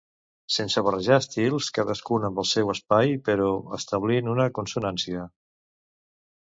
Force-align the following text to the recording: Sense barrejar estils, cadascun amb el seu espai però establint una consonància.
Sense 0.53 0.81
barrejar 0.87 1.17
estils, 1.23 1.67
cadascun 1.75 2.25
amb 2.31 2.43
el 2.45 2.49
seu 2.53 2.73
espai 2.75 3.15
però 3.29 3.53
establint 3.81 4.35
una 4.35 4.51
consonància. 4.61 5.33